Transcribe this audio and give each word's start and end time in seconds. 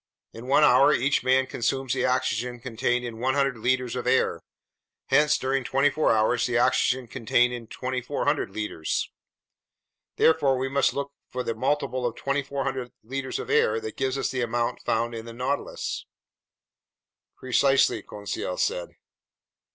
"In 0.33 0.47
one 0.47 0.63
hour 0.63 0.91
each 0.91 1.23
man 1.23 1.45
consumes 1.45 1.93
the 1.93 2.07
oxygen 2.07 2.59
contained 2.59 3.05
in 3.05 3.19
100 3.19 3.55
liters 3.59 3.95
of 3.95 4.07
air, 4.07 4.41
hence 5.09 5.37
during 5.37 5.63
twenty 5.63 5.91
four 5.91 6.11
hours 6.11 6.47
the 6.47 6.57
oxygen 6.57 7.07
contained 7.07 7.53
in 7.53 7.67
2,400 7.67 8.49
liters. 8.49 9.11
Therefore, 10.15 10.57
we 10.57 10.69
must 10.69 10.95
look 10.95 11.11
for 11.29 11.43
the 11.43 11.53
multiple 11.53 12.03
of 12.07 12.15
2,400 12.15 12.91
liters 13.03 13.37
of 13.37 13.51
air 13.51 13.79
that 13.79 13.95
gives 13.95 14.17
us 14.17 14.31
the 14.31 14.41
amount 14.41 14.81
found 14.81 15.13
in 15.13 15.25
the 15.27 15.33
Nautilus." 15.33 16.07
"Precisely," 17.37 18.01
Conseil 18.01 18.57
said. 18.57 18.95